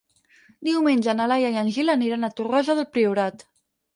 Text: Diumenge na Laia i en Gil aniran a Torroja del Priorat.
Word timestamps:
Diumenge 0.67 1.13
na 1.19 1.27
Laia 1.33 1.51
i 1.55 1.59
en 1.63 1.69
Gil 1.77 1.93
aniran 1.95 2.27
a 2.27 2.31
Torroja 2.39 2.77
del 2.79 2.91
Priorat. 2.97 3.49